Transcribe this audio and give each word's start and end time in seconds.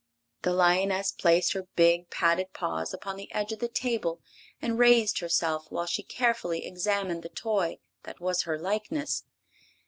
The 0.41 0.51
lioness 0.51 1.11
placed 1.11 1.53
her 1.53 1.67
big, 1.75 2.09
padded 2.09 2.53
paws 2.53 2.91
upon 2.91 3.17
the 3.17 3.31
edge 3.31 3.51
of 3.51 3.59
the 3.59 3.67
table 3.67 4.19
and 4.59 4.79
raised 4.79 5.19
herself 5.19 5.67
while 5.69 5.85
she 5.85 6.01
carefully 6.01 6.65
examined 6.65 7.21
the 7.21 7.29
toy 7.29 7.77
that 8.01 8.19
was 8.19 8.41
her 8.41 8.57
likeness. 8.57 9.25